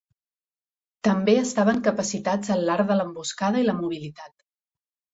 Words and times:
També 1.07 1.35
estaven 1.41 1.83
capacitats 1.89 2.57
en 2.57 2.65
l'art 2.71 2.91
de 2.95 3.01
l'emboscada 3.01 3.65
i 3.67 3.71
la 3.71 3.81
mobilitat. 3.87 4.39